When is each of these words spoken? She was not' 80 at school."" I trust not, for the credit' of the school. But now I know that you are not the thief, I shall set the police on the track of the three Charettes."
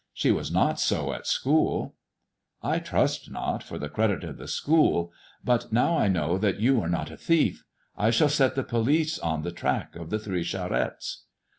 She 0.15 0.31
was 0.31 0.51
not' 0.51 0.83
80 0.91 1.11
at 1.11 1.27
school."" 1.27 1.93
I 2.73 2.79
trust 2.79 3.29
not, 3.29 3.61
for 3.61 3.77
the 3.77 3.87
credit' 3.87 4.23
of 4.23 4.37
the 4.37 4.47
school. 4.47 5.13
But 5.45 5.71
now 5.71 5.95
I 5.95 6.07
know 6.07 6.39
that 6.39 6.59
you 6.59 6.81
are 6.81 6.89
not 6.89 7.09
the 7.09 7.17
thief, 7.17 7.63
I 7.95 8.09
shall 8.09 8.27
set 8.27 8.55
the 8.55 8.63
police 8.63 9.19
on 9.19 9.43
the 9.43 9.51
track 9.51 9.95
of 9.95 10.09
the 10.09 10.17
three 10.17 10.41
Charettes." 10.43 11.25